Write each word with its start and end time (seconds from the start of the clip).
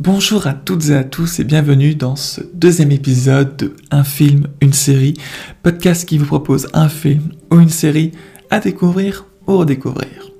Bonjour 0.00 0.46
à 0.46 0.54
toutes 0.54 0.90
et 0.90 0.94
à 0.94 1.02
tous 1.02 1.40
et 1.40 1.44
bienvenue 1.44 1.96
dans 1.96 2.14
ce 2.14 2.40
deuxième 2.54 2.92
épisode 2.92 3.56
de 3.56 3.74
Un 3.90 4.04
film, 4.04 4.46
une 4.60 4.72
série, 4.72 5.14
podcast 5.64 6.08
qui 6.08 6.18
vous 6.18 6.24
propose 6.24 6.68
un 6.72 6.88
film 6.88 7.32
ou 7.50 7.58
une 7.58 7.68
série 7.68 8.12
à 8.48 8.60
découvrir 8.60 9.26
ou 9.48 9.58
redécouvrir. 9.58 10.30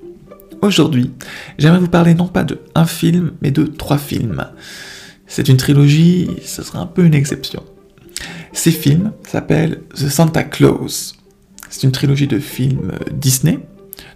Aujourd'hui, 0.62 1.10
j'aimerais 1.58 1.80
vous 1.80 1.88
parler 1.88 2.14
non 2.14 2.28
pas 2.28 2.44
de 2.44 2.60
un 2.76 2.86
film, 2.86 3.32
mais 3.42 3.50
de 3.50 3.64
trois 3.64 3.98
films. 3.98 4.46
C'est 5.26 5.48
une 5.48 5.56
trilogie, 5.56 6.30
ce 6.44 6.62
sera 6.62 6.78
un 6.78 6.86
peu 6.86 7.04
une 7.04 7.14
exception. 7.14 7.64
Ces 8.52 8.70
films 8.70 9.10
s'appellent 9.26 9.80
The 9.92 10.08
Santa 10.08 10.44
Claus. 10.44 11.16
C'est 11.68 11.82
une 11.82 11.92
trilogie 11.92 12.28
de 12.28 12.38
films 12.38 12.92
Disney, 13.12 13.58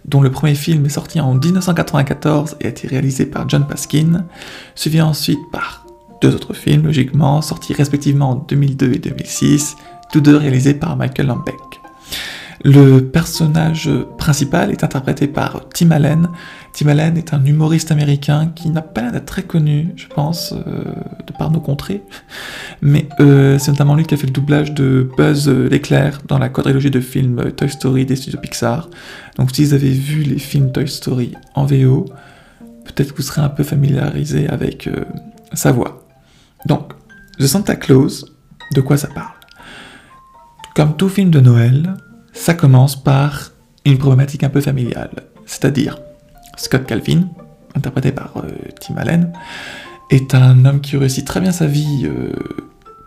dont 0.05 0.21
le 0.21 0.31
premier 0.31 0.55
film 0.55 0.85
est 0.87 0.91
sorti 0.91 1.21
en 1.21 1.35
1994 1.35 2.57
et 2.61 2.67
a 2.67 2.69
été 2.69 2.89
réalisé 2.89 3.27
par 3.27 3.49
John 3.49 3.67
Paskin, 3.67 4.25
suivi 4.75 5.01
ensuite 5.01 5.41
par 5.51 5.87
deux 6.21 6.35
autres 6.35 6.55
films, 6.55 6.85
logiquement, 6.85 7.43
sortis 7.43 7.73
respectivement 7.73 8.31
en 8.31 8.35
2002 8.37 8.93
et 8.93 8.99
2006, 8.99 9.77
tous 10.13 10.21
deux 10.21 10.37
réalisés 10.37 10.75
par 10.75 10.97
Michael 10.97 11.27
Lambeck. 11.27 11.55
Le 12.65 13.01
personnage 13.01 13.91
principal 14.19 14.71
est 14.71 14.85
interprété 14.85 15.27
par 15.27 15.69
Tim 15.75 15.91
Allen. 15.91 16.29
Tim 16.75 16.89
Allen 16.89 17.17
est 17.19 17.35
un 17.35 17.45
humoriste 17.45 17.91
américain 17.91 18.51
qui 18.55 18.71
n'a 18.71 18.81
pas 18.81 19.03
l'air 19.03 19.13
d'être 19.13 19.27
très 19.27 19.43
connu, 19.43 19.93
je 19.97 20.07
pense, 20.07 20.53
euh, 20.53 20.85
de 21.27 21.33
par 21.39 21.51
nos 21.51 21.61
contrées. 21.61 22.03
Mais 22.81 23.09
euh, 23.21 23.59
c'est 23.59 23.71
notamment 23.71 23.95
lui 23.95 24.05
qui 24.05 24.15
a 24.15 24.17
fait 24.17 24.27
le 24.27 24.33
doublage 24.33 24.73
de 24.73 25.09
Buzz 25.17 25.49
l'éclair 25.49 26.21
dans 26.27 26.39
la 26.39 26.49
quadrilogie 26.49 26.91
de 26.91 27.01
films 27.01 27.53
Toy 27.53 27.69
Story 27.69 28.07
des 28.07 28.17
studios 28.17 28.41
Pixar. 28.41 28.89
Donc 29.37 29.51
si 29.55 29.65
vous 29.65 29.75
avez 29.75 29.91
vu 29.91 30.23
les 30.23 30.39
films 30.39 30.73
Toy 30.73 30.89
Story 30.89 31.33
en 31.55 31.67
VO, 31.67 32.07
peut-être 32.85 33.13
que 33.13 33.17
vous 33.17 33.23
serez 33.23 33.43
un 33.43 33.49
peu 33.49 33.65
familiarisé 33.65 34.49
avec 34.49 34.87
euh, 34.87 35.05
sa 35.53 35.73
voix. 35.73 36.07
Donc, 36.67 36.93
The 37.39 37.47
Santa 37.47 37.77
Claus, 37.77 38.25
de 38.75 38.81
quoi 38.81 38.97
ça 38.97 39.09
parle? 39.09 39.35
Comme 40.75 40.97
tout 40.97 41.09
film 41.09 41.31
de 41.31 41.41
Noël, 41.41 41.95
ça 42.33 42.55
commence 42.55 43.03
par 43.03 43.51
une 43.85 43.99
problématique 43.99 44.45
un 44.45 44.49
peu 44.49 44.61
familiale, 44.61 45.11
c'est-à-dire 45.45 45.99
Scott 46.57 46.87
Calvin, 46.87 47.29
interprété 47.75 48.13
par 48.13 48.33
euh, 48.37 48.51
Tim 48.81 48.97
Allen, 48.97 49.33
est 50.11 50.35
un 50.35 50.65
homme 50.65 50.81
qui 50.81 50.97
réussit 50.97 51.27
très 51.27 51.41
bien 51.41 51.53
sa 51.53 51.67
vie 51.67 52.03
euh, 52.05 52.33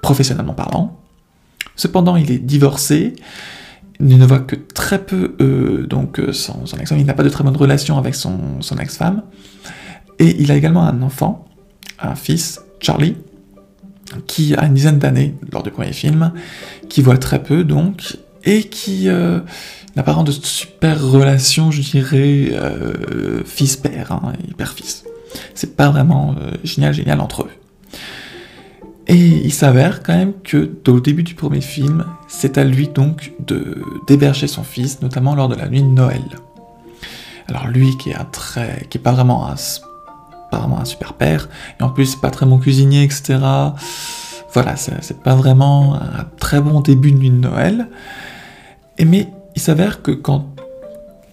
professionnellement 0.01 0.53
parlant. 0.53 0.97
Cependant, 1.75 2.15
il 2.15 2.31
est 2.31 2.39
divorcé, 2.39 3.15
il 3.99 4.17
ne 4.17 4.25
voit 4.25 4.39
que 4.39 4.55
très 4.55 4.99
peu 5.03 5.35
euh, 5.41 5.85
donc 5.87 6.21
son, 6.31 6.65
ex-femme, 6.79 6.99
il 6.99 7.05
n'a 7.05 7.13
pas 7.13 7.23
de 7.23 7.29
très 7.29 7.43
bonne 7.43 7.57
relation 7.57 7.97
avec 7.97 8.15
son, 8.15 8.61
son 8.61 8.77
ex-femme, 8.77 9.23
et 10.19 10.41
il 10.41 10.51
a 10.51 10.55
également 10.55 10.83
un 10.83 11.01
enfant, 11.01 11.45
un 11.99 12.15
fils, 12.15 12.61
Charlie, 12.79 13.15
qui 14.27 14.55
a 14.55 14.65
une 14.65 14.73
dizaine 14.73 14.99
d'années 14.99 15.35
lors 15.51 15.63
du 15.63 15.71
premier 15.71 15.91
film, 15.91 16.31
qui 16.89 17.01
voit 17.01 17.17
très 17.17 17.43
peu 17.43 17.63
donc, 17.63 18.17
et 18.45 18.63
qui 18.63 19.09
euh, 19.09 19.39
n'a 19.95 20.03
pas 20.03 20.13
de 20.13 20.31
super 20.31 21.03
relation, 21.03 21.71
je 21.71 21.81
dirais, 21.81 22.49
euh, 22.51 23.43
fils-père 23.45 24.11
hein, 24.11 24.33
et 24.47 24.53
père-fils. 24.53 25.03
C'est 25.53 25.75
pas 25.75 25.89
vraiment 25.89 26.35
euh, 26.39 26.51
génial, 26.63 26.93
génial 26.93 27.19
entre 27.19 27.43
eux. 27.43 27.51
Et 29.07 29.15
il 29.15 29.53
s'avère 29.53 30.01
quand 30.01 30.15
même 30.15 30.33
que 30.43 30.71
au 30.87 30.99
début 30.99 31.23
du 31.23 31.35
premier 31.35 31.61
film, 31.61 32.05
c'est 32.27 32.57
à 32.57 32.63
lui 32.63 32.87
donc 32.87 33.33
de 33.45 33.83
d'héberger 34.07 34.47
son 34.47 34.63
fils, 34.63 35.01
notamment 35.01 35.35
lors 35.35 35.47
de 35.47 35.55
la 35.55 35.67
nuit 35.67 35.83
de 35.83 35.87
Noël. 35.87 36.23
Alors 37.47 37.67
lui 37.67 37.95
qui 37.97 38.09
est 38.09 38.15
un 38.15 38.25
très, 38.25 38.87
qui 38.89 38.97
est 38.97 39.01
pas 39.01 39.11
vraiment 39.11 39.47
un, 39.47 39.55
pas 40.49 40.57
vraiment 40.57 40.79
un 40.79 40.85
super 40.85 41.13
père, 41.13 41.49
et 41.79 41.83
en 41.83 41.89
plus 41.89 42.15
pas 42.15 42.31
très 42.31 42.47
bon 42.47 42.57
cuisinier, 42.57 43.03
etc. 43.03 43.37
Voilà, 44.53 44.75
c'est 44.77 45.21
pas 45.21 45.35
vraiment 45.35 45.95
un 45.95 46.25
très 46.39 46.61
bon 46.61 46.79
début 46.79 47.11
de 47.11 47.17
nuit 47.17 47.29
de 47.29 47.35
Noël. 47.35 47.89
Mais 49.03 49.27
il 49.55 49.61
s'avère 49.61 50.01
que 50.01 50.11
quand 50.11 50.55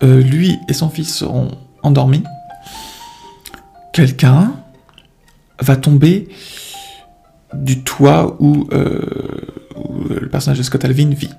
euh, 0.03 0.21
lui 0.21 0.59
et 0.69 0.73
son 0.73 0.89
fils 0.89 1.15
seront 1.15 1.51
endormis, 1.83 2.25
quelqu'un 3.93 4.55
va 5.61 5.77
tomber 5.77 6.29
du 7.55 7.85
toit 7.85 8.37
où, 8.41 8.67
euh, 8.73 9.01
où, 9.77 10.09
le 10.09 10.29
personnage 10.29 10.59
de 10.59 10.63
Scott 10.63 10.85
Alvin 10.85 11.11
vit. 11.11 11.31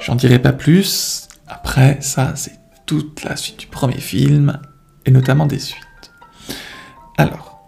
J'en 0.00 0.14
dirai 0.14 0.38
pas 0.38 0.52
plus. 0.52 1.28
Après, 1.48 1.98
ça, 2.00 2.32
c'est 2.36 2.58
toute 2.86 3.24
la 3.24 3.36
suite 3.36 3.58
du 3.58 3.66
premier 3.66 3.98
film, 3.98 4.58
et 5.06 5.10
notamment 5.10 5.46
des 5.46 5.58
suites. 5.58 5.84
Alors, 7.16 7.60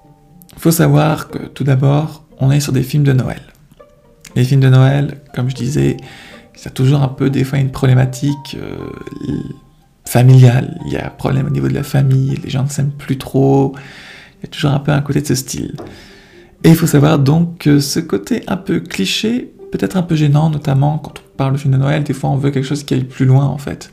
faut 0.56 0.70
savoir 0.70 1.28
que 1.28 1.38
tout 1.38 1.64
d'abord, 1.64 2.24
on 2.38 2.50
est 2.50 2.60
sur 2.60 2.72
des 2.72 2.82
films 2.82 3.04
de 3.04 3.12
Noël. 3.12 3.42
Les 4.36 4.44
films 4.44 4.60
de 4.60 4.68
Noël, 4.68 5.20
comme 5.34 5.50
je 5.50 5.54
disais, 5.54 5.96
ça 6.54 6.68
a 6.68 6.72
toujours 6.72 7.02
un 7.02 7.08
peu 7.08 7.30
des 7.30 7.44
fois 7.44 7.58
une 7.58 7.70
problématique 7.70 8.56
euh, 8.56 8.76
familiale. 10.04 10.78
Il 10.86 10.92
y 10.92 10.96
a 10.96 11.06
un 11.06 11.10
problème 11.10 11.46
au 11.46 11.50
niveau 11.50 11.68
de 11.68 11.74
la 11.74 11.82
famille, 11.82 12.38
les 12.42 12.50
gens 12.50 12.64
ne 12.64 12.68
s'aiment 12.68 12.92
plus 12.92 13.18
trop. 13.18 13.74
Il 14.38 14.44
y 14.44 14.46
a 14.46 14.48
toujours 14.48 14.72
un 14.72 14.78
peu 14.78 14.92
un 14.92 15.00
côté 15.00 15.20
de 15.20 15.26
ce 15.26 15.34
style. 15.34 15.74
Et 16.64 16.70
il 16.70 16.76
faut 16.76 16.86
savoir 16.86 17.18
donc 17.18 17.58
que 17.58 17.80
ce 17.80 18.00
côté 18.00 18.42
un 18.46 18.56
peu 18.56 18.80
cliché, 18.80 19.52
peut-être 19.72 19.96
un 19.96 20.02
peu 20.02 20.14
gênant, 20.14 20.50
notamment 20.50 20.98
quand 20.98 21.18
on 21.18 21.36
parle 21.36 21.54
de 21.54 21.58
film 21.58 21.72
de 21.74 21.78
Noël, 21.78 22.04
des 22.04 22.12
fois 22.12 22.30
on 22.30 22.36
veut 22.36 22.50
quelque 22.50 22.66
chose 22.66 22.84
qui 22.84 22.94
aille 22.94 23.04
plus 23.04 23.24
loin 23.24 23.46
en 23.46 23.58
fait. 23.58 23.90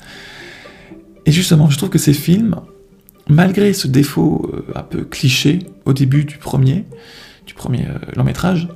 Et 1.25 1.31
justement, 1.31 1.69
je 1.69 1.77
trouve 1.77 1.89
que 1.89 1.97
ces 1.97 2.13
films, 2.13 2.55
malgré 3.27 3.73
ce 3.73 3.87
défaut 3.87 4.51
euh, 4.53 4.65
un 4.75 4.83
peu 4.83 5.03
cliché 5.03 5.59
au 5.85 5.93
début 5.93 6.25
du 6.25 6.37
premier, 6.37 6.85
du 7.45 7.53
premier 7.53 7.85
euh, 7.87 7.97
long 8.15 8.23
métrage, 8.23 8.67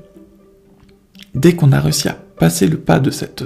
dès 1.35 1.55
qu'on 1.55 1.71
a 1.71 1.79
réussi 1.79 2.09
à 2.09 2.17
passer 2.43 2.67
le 2.67 2.77
pas 2.77 2.99
de 2.99 3.09
cette, 3.09 3.45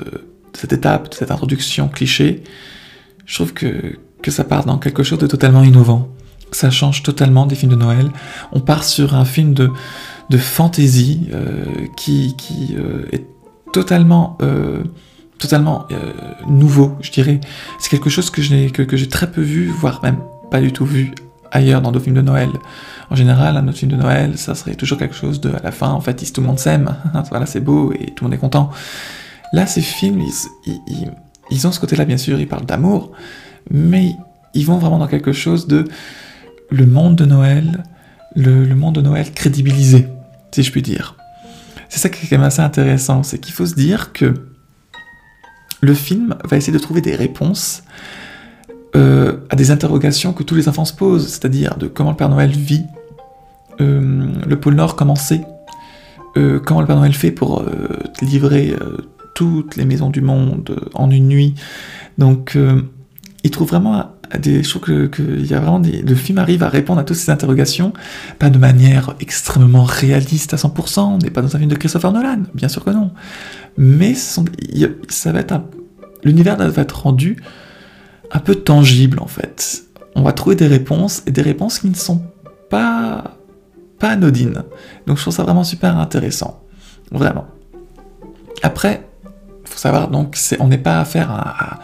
cette 0.54 0.74
étape, 0.74 1.12
de 1.12 1.14
cette 1.14 1.30
introduction 1.30 1.88
cliché, 1.88 2.44
je 3.28 3.36
trouve 3.36 3.54
que, 3.54 4.00
que 4.24 4.32
ça 4.32 4.44
part 4.44 4.66
dans 4.66 4.80
quelque 4.80 5.04
chose 5.04 5.20
de 5.20 5.28
totalement 5.28 5.62
innovant. 5.62 6.10
Ça 6.52 6.72
change 6.72 7.04
totalement 7.04 7.46
des 7.46 7.54
films 7.54 7.74
de 7.74 7.78
Noël. 7.78 8.10
On 8.52 8.60
part 8.60 8.84
sur 8.84 9.14
un 9.14 9.24
film 9.24 9.54
de, 9.54 9.70
de 10.32 10.38
fantasy 10.40 11.28
euh, 11.32 11.66
qui, 11.96 12.36
qui 12.38 12.76
euh, 12.76 13.06
est 13.12 13.28
totalement, 13.72 14.36
euh, 14.42 14.84
totalement 15.38 15.86
euh, 15.92 16.14
nouveau, 16.48 16.96
je 17.02 17.12
dirais. 17.12 17.40
C'est 17.78 17.92
quelque 17.92 18.10
chose 18.10 18.32
que 18.32 18.42
j'ai 18.42 18.72
que, 18.72 18.82
que 18.82 18.98
j'ai 18.98 19.10
très 19.10 19.30
peu 19.30 19.42
vu, 19.42 19.68
voire 19.68 20.00
même 20.02 20.18
pas 20.50 20.60
du 20.60 20.72
tout 20.72 20.88
vu 20.88 21.14
ailleurs 21.52 21.82
dans 21.82 21.92
d'autres 21.92 22.06
films 22.06 22.16
de 22.16 22.22
Noël. 22.22 22.50
En 23.10 23.16
général, 23.16 23.58
un 23.58 23.68
autre 23.68 23.78
film 23.78 23.92
de 23.92 23.98
Noël, 23.98 24.38
ça 24.38 24.56
serait 24.56 24.76
toujours 24.76 24.98
quelque 24.98 25.16
chose 25.16 25.40
de, 25.40 25.50
à 25.50 25.62
la 25.64 25.72
fin, 25.72 25.90
en 25.90 26.02
fait, 26.02 26.16
tout 26.32 26.42
le 26.42 26.48
monde 26.48 26.60
s'aime, 26.60 26.96
voilà, 27.30 27.46
c'est 27.46 27.60
beau 27.60 27.94
et 27.94 28.08
tout 28.08 28.24
le 28.24 28.30
monde 28.30 28.34
est 28.34 28.42
content. 28.42 28.70
Là, 29.54 29.66
ces 29.66 29.82
films, 29.82 30.22
ils 31.50 31.68
ont 31.68 31.72
ce 31.72 31.80
côté-là, 31.80 32.06
bien 32.06 32.18
sûr, 32.18 32.40
ils 32.40 32.48
parlent 32.48 32.66
d'amour, 32.66 33.12
mais 33.72 34.16
ils 34.54 34.66
vont 34.66 34.78
vraiment 34.78 34.98
dans 34.98 35.08
quelque 35.08 35.32
chose 35.32 35.68
de 35.68 35.88
le 36.70 36.86
monde 36.86 37.16
de 37.16 37.26
Noël, 37.26 37.84
le, 38.36 38.66
le 38.66 38.76
monde 38.76 38.96
de 38.96 39.02
Noël 39.02 39.32
crédibilisé, 39.32 40.08
si 40.52 40.64
je 40.64 40.72
puis 40.72 40.82
dire. 40.82 41.16
C'est 41.90 42.00
ça 42.00 42.10
qui 42.10 42.26
est 42.26 42.30
quand 42.30 42.38
même 42.38 42.48
assez 42.48 42.62
intéressant, 42.62 43.24
c'est 43.24 43.40
qu'il 43.40 43.54
faut 43.54 43.66
se 43.66 43.76
dire 43.76 44.12
que 44.12 44.34
le 45.82 45.94
film 45.94 46.36
va 46.44 46.58
essayer 46.58 46.74
de 46.74 46.80
trouver 46.82 47.02
des 47.02 47.16
réponses 47.16 47.84
euh, 48.98 49.38
à 49.50 49.56
des 49.56 49.70
interrogations 49.70 50.34
que 50.34 50.42
tous 50.42 50.56
les 50.56 50.68
enfants 50.68 50.86
se 50.86 50.94
posent, 50.94 51.28
c'est-à-dire 51.28 51.78
de 51.78 51.88
comment 51.88 52.12
le 52.12 52.16
Père 52.16 52.30
Noël 52.30 52.50
vit, 52.50 52.84
euh, 53.80 54.28
le 54.48 54.60
pôle 54.60 54.74
Nord 54.74 54.96
comment 54.96 55.16
c'est, 55.16 55.42
euh, 56.36 56.60
comment 56.60 56.82
le 56.82 56.88
Père 56.88 56.96
Noël 56.96 57.14
fait 57.14 57.32
pour 57.32 57.64
livrer 58.22 58.76
toutes 59.36 59.76
les 59.76 59.86
maisons 59.86 60.10
du 60.10 60.22
monde 60.22 60.90
en 60.96 61.12
une 61.12 61.28
nuit. 61.28 61.54
Donc, 62.18 62.58
il 63.44 63.52
trouve 63.52 63.68
vraiment 63.68 64.06
des, 64.40 64.64
je 64.64 64.70
trouve 64.70 65.10
que, 65.10 65.22
y 65.22 65.54
a 65.54 65.60
vraiment 65.60 65.80
le 65.80 66.16
film 66.16 66.40
arrive 66.40 66.64
à 66.64 66.70
répondre 66.70 67.00
à 67.00 67.04
toutes 67.04 67.18
ces 67.18 67.30
interrogations, 67.30 67.94
pas 68.40 68.50
de 68.50 68.58
manière 68.58 69.14
extrêmement 69.20 69.84
réaliste 69.84 70.56
à 70.56 70.58
100%, 70.58 71.02
on 71.02 71.18
n'est 71.20 71.30
pas 71.30 71.44
dans 71.44 71.56
un 71.56 71.60
film 71.60 71.70
de 71.70 71.76
Christopher 71.76 72.12
Nolan, 72.12 72.44
bien 72.56 72.68
sûr 72.68 72.84
que 72.84 72.90
non. 72.90 73.12
Mais 73.78 74.16
ça 74.16 75.32
va 75.32 75.40
être 75.40 75.52
un, 75.52 75.66
l'univers 76.24 76.58
va 76.58 76.82
être 76.82 77.02
rendu 77.04 77.38
un 78.32 78.40
peu 78.40 78.56
tangible 78.56 79.20
en 79.20 79.28
fait. 79.28 79.84
On 80.16 80.22
va 80.22 80.34
trouver 80.34 80.56
des 80.56 80.68
réponses 80.68 81.24
et 81.28 81.32
des 81.32 81.42
réponses 81.42 81.80
qui 81.80 81.88
ne 81.88 81.96
sont 81.96 82.22
pas 82.70 83.36
pas 84.00 84.10
anodines. 84.10 84.64
Donc 85.06 85.18
je 85.18 85.22
trouve 85.24 85.34
ça 85.34 85.44
vraiment 85.44 85.64
super 85.64 85.98
intéressant, 85.98 86.62
vraiment. 87.12 87.46
Après, 88.62 89.08
faut 89.66 89.78
savoir 89.78 90.08
donc 90.10 90.38
on 90.60 90.68
n'est 90.68 90.78
pas 90.78 91.00
à 91.00 91.06
faire 91.06 91.32
à, 91.32 91.80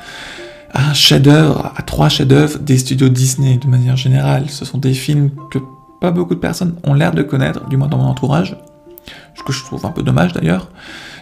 à 0.71 0.89
un 0.89 0.93
chef-d'œuvre, 0.93 1.71
à 1.75 1.81
trois 1.83 2.09
chefs-d'œuvre 2.09 2.59
des 2.59 2.77
studios 2.77 3.09
Disney 3.09 3.57
de 3.57 3.67
manière 3.67 3.97
générale. 3.97 4.49
Ce 4.49 4.65
sont 4.65 4.77
des 4.77 4.93
films 4.93 5.31
que 5.51 5.59
pas 6.01 6.11
beaucoup 6.11 6.35
de 6.35 6.39
personnes 6.39 6.75
ont 6.83 6.93
l'air 6.93 7.13
de 7.13 7.23
connaître, 7.23 7.67
du 7.69 7.77
moins 7.77 7.87
dans 7.87 7.97
mon 7.97 8.07
entourage, 8.07 8.57
ce 9.35 9.43
que 9.43 9.53
je 9.53 9.63
trouve 9.63 9.85
un 9.85 9.91
peu 9.91 10.03
dommage 10.03 10.33
d'ailleurs. 10.33 10.69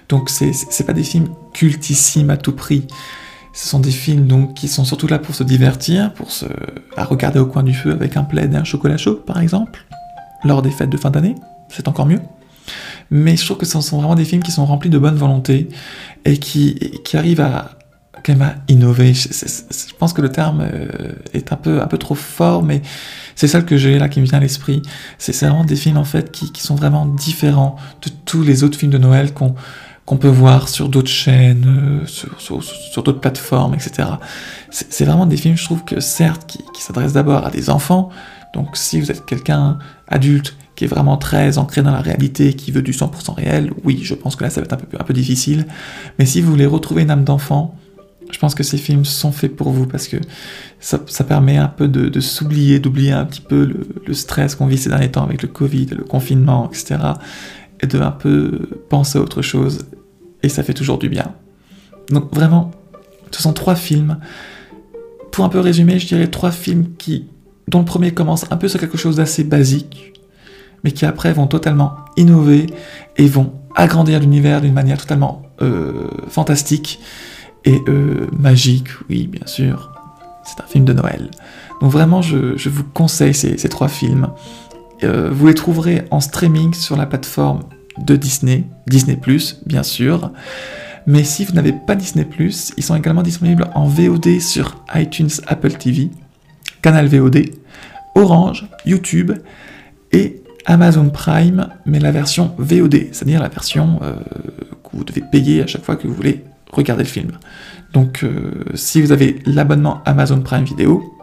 Donc 0.10 0.30
c'est 0.30 0.86
pas 0.86 0.94
des 0.94 1.04
films 1.04 1.28
cultissimes 1.54 2.30
à 2.30 2.38
tout 2.38 2.54
prix. 2.54 2.88
Ce 3.54 3.68
sont 3.68 3.80
des 3.80 3.92
films 3.92 4.28
donc 4.28 4.54
qui 4.54 4.68
sont 4.68 4.86
surtout 4.86 5.08
là 5.08 5.20
pour 5.20 5.36
se 5.36 5.44
divertir, 5.44 6.14
pour 6.14 6.32
se 6.32 6.46
à 6.96 7.04
regarder 7.04 7.40
au 7.40 7.46
coin 7.46 7.64
du 7.64 7.74
feu 7.74 7.92
avec 7.92 8.18
un 8.18 8.24
plaid 8.24 8.54
et 8.54 8.58
un 8.58 8.64
chocolat 8.64 8.98
chaud 8.98 9.16
par 9.16 9.40
exemple, 9.40 9.86
lors 10.44 10.62
des 10.62 10.72
fêtes 10.72 10.90
de 10.90 10.98
fin 10.98 11.12
d'année. 11.12 11.36
c'est 11.70 11.88
encore 11.88 12.06
mieux. 12.06 12.22
Mais 13.10 13.36
je 13.36 13.44
trouve 13.44 13.58
que 13.58 13.66
ce 13.66 13.80
sont 13.82 13.98
vraiment 13.98 14.16
des 14.16 14.24
films 14.24 14.42
qui 14.42 14.52
sont 14.52 14.66
remplis 14.66 14.90
de 14.90 14.98
bonne 14.98 15.16
volonté 15.16 15.68
et 16.24 16.38
qui, 16.38 16.76
qui 17.04 17.18
arrivent 17.18 17.42
à, 17.42 17.72
quand 18.24 18.38
innover. 18.68 19.14
Je, 19.14 19.94
pense 19.98 20.14
que 20.14 20.22
le 20.22 20.30
terme 20.30 20.62
euh, 20.62 21.12
est 21.34 21.52
un 21.52 21.56
peu, 21.56 21.82
un 21.82 21.88
peu 21.88 21.98
trop 21.98 22.16
fort, 22.16 22.64
mais 22.64 22.82
c'est 23.36 23.48
ça 23.48 23.62
que 23.62 23.78
j'ai 23.78 23.98
là 24.00 24.10
qui 24.10 24.20
me 24.20 24.26
vient 24.26 24.38
à 24.38 24.42
l'esprit. 24.42 24.82
C'est 25.18 25.38
vraiment 25.40 25.66
des 25.66 25.76
films 25.76 25.98
en 25.98 26.04
fait 26.04 26.32
qui, 26.32 26.52
qui, 26.52 26.62
sont 26.62 26.76
vraiment 26.76 27.06
différents 27.06 27.76
de 28.04 28.10
tous 28.26 28.44
les 28.44 28.64
autres 28.64 28.78
films 28.78 28.92
de 28.92 28.98
Noël 28.98 29.34
qu'on 29.34 29.56
qu'on 30.12 30.18
peut 30.18 30.28
voir 30.28 30.68
sur 30.68 30.90
d'autres 30.90 31.08
chaînes, 31.08 32.02
euh, 32.04 32.06
sur, 32.06 33.02
d'autres 33.02 33.22
plateformes, 33.22 33.76
etc. 33.76 34.10
C'est 34.70 35.06
vraiment 35.06 35.26
des 35.26 35.38
films, 35.38 35.56
je 35.56 35.64
trouve 35.64 35.86
que 35.86 36.02
certes, 36.02 36.46
qui, 36.48 36.82
s'adressent 36.82 37.14
d'abord 37.14 37.46
à 37.46 37.50
des 37.50 37.70
enfants. 37.70 38.10
Donc 38.54 38.76
si 38.76 39.00
vous 39.00 39.10
êtes 39.10 39.26
quelqu'un 39.26 39.80
adulte 40.10 40.58
qui 40.76 40.84
est 40.84 40.88
vraiment 40.88 41.16
très 41.16 41.58
ancré 41.58 41.82
dans 41.82 41.94
la 41.94 42.02
réalité, 42.02 42.56
qui 42.56 42.72
veut 42.72 42.82
du 42.82 42.92
100% 42.92 43.36
réel, 43.36 43.72
oui, 43.86 44.02
je 44.04 44.14
pense 44.14 44.36
que 44.36 44.44
là 44.44 44.50
ça 44.50 44.60
va 44.60 44.66
être 44.66 44.74
un 44.74 45.04
peu, 45.06 45.14
difficile. 45.14 45.66
Mais 46.20 46.26
si 46.26 46.42
vous 46.42 46.52
voulez 46.52 46.66
retrouver 46.66 47.04
une 47.04 47.12
âme 47.12 47.24
d'enfant, 47.24 47.74
je 48.34 48.38
pense 48.38 48.54
que 48.54 48.64
ces 48.64 48.78
films 48.78 49.06
sont 49.06 49.32
faits 49.32 49.56
pour 49.56 49.70
vous 49.70 49.86
parce 49.86 50.10
que 50.10 50.18
ça, 50.82 51.00
permet 51.24 51.56
un 51.56 51.70
peu 51.70 51.88
de, 51.88 52.10
de 52.10 52.20
s'oublier, 52.20 52.80
d'oublier 52.80 53.14
un 53.14 53.24
petit 53.24 53.40
peu 53.40 53.64
le, 53.64 53.88
le 54.06 54.14
stress 54.14 54.56
qu'on 54.56 54.68
vit 54.68 54.78
ces 54.78 54.90
derniers 54.90 55.12
temps 55.12 55.24
avec 55.24 55.42
le 55.42 55.48
Covid, 55.48 55.86
le 55.86 56.04
confinement, 56.04 56.70
etc. 56.70 56.98
Et 57.80 57.88
de 57.88 57.98
un 57.98 58.12
peu 58.12 58.60
penser 58.90 59.18
à 59.18 59.22
autre 59.22 59.42
chose. 59.42 59.86
Et 60.44 60.50
ça 60.50 60.64
fait 60.64 60.74
toujours 60.74 60.98
du 60.98 61.10
bien. 61.10 61.34
Donc 62.10 62.34
vraiment, 62.34 62.72
ce 63.32 63.42
sont 63.42 63.54
trois 63.54 63.76
films. 63.76 64.18
Pour 65.32 65.46
un 65.46 65.50
peu 65.50 65.60
résumer, 65.60 66.00
je 66.00 66.08
dirais 66.08 66.28
trois 66.28 66.52
films 66.52 66.88
qui, 66.98 67.28
dont 67.68 67.80
le 67.80 67.86
premier 67.86 68.14
commence 68.14 68.46
un 68.52 68.58
peu 68.58 68.68
sur 68.68 68.80
quelque 68.80 68.98
chose 68.98 69.18
d'assez 69.18 69.44
basique, 69.44 70.14
mais 70.84 70.92
qui 70.92 71.06
après 71.06 71.32
vont 71.32 71.48
totalement 71.48 71.96
innover 72.18 72.68
et 73.18 73.28
vont 73.28 73.54
agrandir 73.76 74.20
l'univers 74.20 74.62
d'une 74.62 74.74
manière 74.74 74.98
totalement 74.98 75.44
euh, 75.62 76.08
fantastique 76.28 77.00
et 77.64 77.80
euh, 77.88 78.28
magique, 78.38 78.88
oui, 79.10 79.28
bien 79.28 79.46
sûr. 79.46 79.92
C'est 80.44 80.62
un 80.62 80.68
film 80.68 80.86
de 80.86 80.94
Noël. 80.94 81.30
Donc 81.82 81.92
vraiment, 81.92 82.22
je, 82.22 82.70
vous 82.70 82.84
conseille 82.84 83.34
ces, 83.34 83.58
ces 83.58 83.70
trois 83.70 83.88
films. 83.88 84.30
Euh, 85.04 85.30
vous 85.32 85.48
les 85.48 85.54
trouverez 85.54 86.06
en 86.12 86.20
streaming 86.20 86.74
sur 86.74 86.98
la 86.98 87.06
plateforme 87.06 87.62
de 87.98 88.16
Disney, 88.16 88.64
Disney⁇ 88.88 89.16
bien 89.66 89.84
sûr. 89.84 90.32
Mais 91.08 91.24
si 91.24 91.46
vous 91.46 91.54
n'avez 91.54 91.74
pas 91.74 91.96
Disney⁇ 91.96 92.26
ils 92.78 92.84
sont 92.84 92.96
également 92.96 93.24
disponibles 93.24 93.68
en 93.74 93.86
VOD 93.88 94.40
sur 94.40 94.84
iTunes, 94.94 95.30
Apple 95.48 95.74
TV, 95.74 96.10
Canal 96.82 97.08
VOD, 97.08 97.46
Orange, 98.16 98.68
YouTube 98.86 99.32
et 100.12 100.42
Amazon 100.66 101.10
Prime, 101.10 101.70
mais 101.86 102.00
la 102.00 102.12
version 102.12 102.54
VOD, 102.58 103.08
c'est-à-dire 103.12 103.42
la 103.42 103.50
version 103.50 104.00
euh, 104.04 104.16
que 104.84 104.90
vous 104.94 105.04
devez 105.04 105.22
payer 105.22 105.64
à 105.64 105.68
chaque 105.68 105.84
fois 105.84 105.96
que 105.96 106.08
vous 106.08 106.14
voulez 106.14 106.44
regarder 106.72 107.04
le 107.04 107.10
film. 107.10 107.32
Donc 107.94 108.24
euh, 108.24 108.64
si 108.76 109.02
vous 109.02 109.12
avez 109.12 109.40
l'abonnement 109.46 110.02
Amazon 110.06 110.42
Prime 110.42 110.64
Vidéo, 110.64 111.18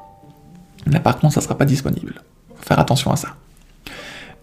là 0.87 1.01
par 1.01 1.19
contre 1.19 1.35
ça 1.35 1.41
ne 1.41 1.45
sera 1.45 1.57
pas 1.57 1.65
disponible. 1.65 2.23
Faire 2.61 2.79
attention 2.79 3.13
à 3.13 3.17
ça. 3.17 3.37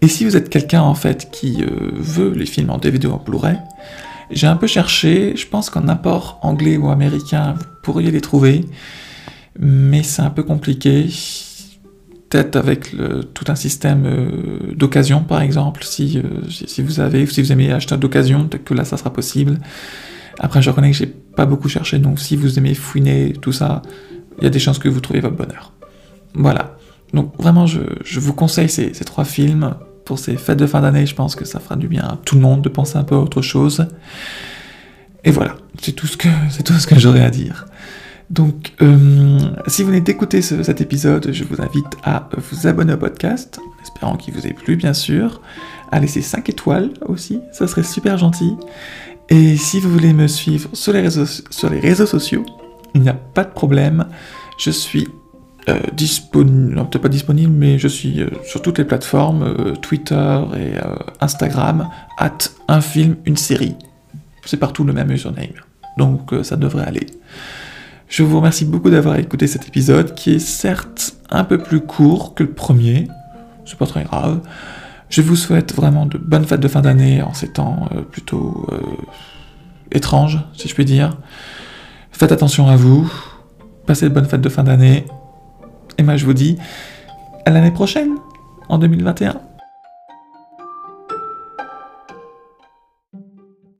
Et 0.06 0.07
si 0.07 0.24
vous 0.24 0.38
êtes 0.38 0.50
quelqu'un 0.50 0.84
en 0.84 0.94
fait 0.94 1.31
qui 1.31 1.63
euh, 1.63 1.90
veut 1.96 2.30
les 2.30 2.46
films 2.46 2.69
en 2.69 2.78
DVD 2.78 3.07
ou 3.07 3.13
en 3.13 3.18
Blu-ray, 3.18 3.57
j'ai 4.30 4.46
un 4.46 4.56
peu 4.56 4.68
cherché, 4.68 5.34
je 5.36 5.48
pense 5.48 5.72
qu'en 5.72 5.88
import 5.88 6.38
anglais 6.44 6.78
ou 6.78 6.90
américain, 6.90 7.56
vous 7.57 7.66
pourriez 7.81 8.12
les 8.12 8.22
trouver, 8.22 8.66
mais 9.57 10.04
c'est 10.04 10.22
un 10.22 10.30
peu 10.30 10.44
compliqué. 10.44 11.07
Peut-être 12.30 12.56
avec 12.56 12.92
tout 13.34 13.46
un 13.48 13.56
système 13.56 14.06
euh, 14.06 14.75
d'occasion, 14.75 15.24
par 15.24 15.42
exemple, 15.42 15.84
si, 15.84 16.19
euh, 16.19 16.48
si 16.51 16.84
vous 16.84 17.00
avez, 17.00 17.25
si 17.25 17.42
vous 17.42 17.51
aimez 17.51 17.72
acheter 17.72 17.98
d'occasion, 17.98 18.48
peut-être 18.48 18.63
que 18.63 18.75
là 18.75 18.86
ça 18.86 18.98
sera 18.98 19.12
possible. 19.12 19.58
Après, 20.38 20.62
je 20.62 20.69
reconnais 20.69 20.92
que 20.92 20.98
j'ai 20.98 21.08
pas 21.08 21.48
beaucoup 21.48 21.68
cherché, 21.68 21.98
donc 21.98 22.19
si 22.19 22.36
vous 22.36 22.60
aimez 22.60 22.75
fouiner 22.75 23.34
tout 23.34 23.54
ça, 23.54 23.81
il 24.38 24.44
y 24.44 24.48
a 24.48 24.51
des 24.51 24.60
chances 24.60 24.78
que 24.78 24.88
vous 24.88 25.00
trouviez 25.00 25.22
votre 25.22 25.36
bonheur. 25.36 25.74
Voilà. 26.36 26.78
Donc 27.16 27.34
vraiment, 27.40 27.66
je, 27.66 27.80
je 28.04 28.19
vous 28.19 28.34
conseille 28.34 28.69
ces, 28.69 28.94
ces, 28.94 29.06
trois 29.06 29.25
films. 29.25 29.74
Pour 30.06 30.19
ces 30.19 30.38
fêtes 30.38 30.60
de 30.60 30.68
fin 30.68 30.81
d'année, 30.81 31.06
je 31.06 31.16
pense 31.16 31.36
que 31.36 31.46
ça 31.46 31.60
fera 31.60 31.75
du 31.75 31.88
bien 31.88 32.04
à 32.04 32.18
tout 32.24 32.36
le 32.36 32.42
monde 32.42 32.62
de 32.62 32.69
penser 32.69 32.98
un 32.98 33.04
peu 33.04 33.16
à 33.16 33.19
autre 33.19 33.42
chose. 33.42 33.88
Et 35.24 35.31
voilà, 35.31 35.56
c'est 35.81 35.94
tout 35.94 36.06
ce 36.06 36.16
que, 36.18 36.30
j'aurais 37.00 37.24
à 37.24 37.31
dire. 37.31 37.66
Donc, 38.30 38.74
euh, 38.81 39.40
si 39.68 39.81
vous 39.81 39.90
venez 39.90 40.02
d'écouter 40.02 40.42
ce, 40.44 40.62
cet 40.62 40.81
épisode, 40.81 41.31
je 41.31 41.44
vous 41.44 41.62
invite 41.62 41.98
à 42.04 42.30
vous 42.38 42.68
abonner 42.68 42.94
au 42.94 42.98
podcast, 42.98 43.60
espérant 43.81 44.16
qu'il 44.16 44.34
vous 44.36 44.46
ait 44.46 44.54
plu, 44.54 44.75
bien 44.75 44.94
sûr, 44.94 45.42
à 45.92 46.00
laisser 46.00 46.22
5 46.22 46.50
étoiles 46.50 46.92
aussi, 47.08 47.42
ça 47.51 47.68
serait 47.68 47.84
super 47.84 48.18
gentil. 48.18 48.56
Et 49.30 49.58
si 49.58 49.80
vous 49.80 49.90
voulez 49.90 50.13
me 50.13 50.28
suivre 50.28 50.69
sur 50.74 50.94
les 50.94 51.01
réseaux 51.01 52.06
sociaux, 52.06 52.46
il 52.94 53.01
n'y 53.01 53.10
a 53.10 53.13
pas 53.13 53.44
de 53.44 53.51
problème, 53.51 54.06
je 54.58 54.69
suis 54.69 55.08
euh, 55.68 55.80
disponible, 55.94 56.76
non 56.76 56.86
peut-être 56.86 57.02
pas 57.02 57.10
disponible, 57.10 57.52
mais 57.52 57.80
je 57.80 57.88
suis 57.88 58.22
euh, 58.22 58.30
sur 58.44 58.62
toutes 58.62 58.78
les 58.78 58.86
plateformes, 58.86 59.42
euh, 59.42 59.76
Twitter 59.76 60.40
et 60.56 60.74
Instagram, 61.22 61.90
at 62.20 62.38
un 62.68 62.82
film, 62.82 63.16
une 63.26 63.36
série. 63.36 63.76
C'est 64.46 64.58
partout 64.58 64.84
le 64.84 64.94
même 64.94 65.10
username, 65.10 65.56
donc 65.98 66.36
ça 66.44 66.56
devrait 66.56 66.86
aller. 66.86 67.08
Je 68.08 68.22
vous 68.22 68.38
remercie 68.38 68.66
beaucoup 68.66 68.92
d'avoir 68.92 69.16
écouté 69.16 69.48
cet 69.48 69.68
épisode 69.68 70.14
qui 70.14 70.36
est 70.36 70.40
certes 70.40 71.16
un 71.32 71.44
peu 71.44 71.58
plus 71.58 71.82
court 71.82 72.36
que 72.36 72.44
le 72.44 72.52
premier, 72.52 73.08
c'est 73.66 73.80
pas 73.80 73.88
très 73.88 74.04
grave. 74.04 74.42
Je 75.10 75.24
vous 75.24 75.36
souhaite 75.36 75.74
vraiment 75.74 76.06
de 76.06 76.20
bonnes 76.20 76.46
fêtes 76.46 76.60
de 76.60 76.68
fin 76.68 76.82
d'année 76.82 77.24
en 77.24 77.34
ces 77.34 77.48
temps 77.48 77.90
plutôt 78.12 78.68
étranges, 79.92 80.40
si 80.54 80.68
je 80.68 80.76
puis 80.76 80.86
dire. 80.86 81.18
Faites 82.12 82.32
attention 82.32 82.68
à 82.68 82.76
vous, 82.76 83.12
passez 83.88 84.08
de 84.08 84.14
bonnes 84.14 84.28
fêtes 84.28 84.42
de 84.42 84.50
fin 84.50 84.64
d'année, 84.64 85.06
et 85.98 86.04
moi 86.04 86.18
je 86.18 86.26
vous 86.26 86.34
dis 86.34 86.58
à 87.46 87.52
l'année 87.52 87.72
prochaine, 87.72 88.16
en 88.70 88.78
2021. 88.78 89.55